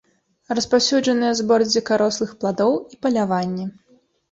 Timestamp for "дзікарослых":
1.67-2.33